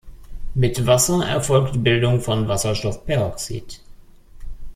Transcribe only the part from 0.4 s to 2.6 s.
Mit Wasser erfolgt Bildung von